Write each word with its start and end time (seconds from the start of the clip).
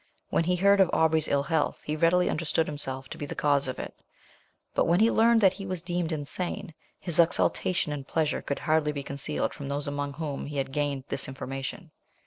When 0.31 0.45
he 0.45 0.55
heard 0.55 0.79
of 0.79 0.89
Aubrey's 0.91 1.27
ill 1.27 1.43
health, 1.43 1.83
he 1.85 1.95
readily 1.95 2.27
understood 2.27 2.65
himself 2.65 3.07
to 3.09 3.19
be 3.19 3.27
the 3.27 3.35
cause 3.35 3.67
of 3.67 3.77
it; 3.77 3.93
but 4.73 4.87
when 4.87 4.99
he 4.99 5.11
learned 5.11 5.41
that 5.41 5.53
he 5.53 5.65
was 5.67 5.83
deemed 5.83 6.11
insane, 6.11 6.73
his 6.99 7.19
exultation 7.19 7.93
and 7.93 8.07
pleasure 8.07 8.41
could 8.41 8.57
hardly 8.57 8.93
be 8.93 9.03
concealed 9.03 9.53
from 9.53 9.69
those 9.69 9.85
among 9.87 10.13
whom 10.13 10.47
he 10.47 10.57
had 10.57 10.71
gained 10.71 11.03
this 11.09 11.27
information. 11.27 11.91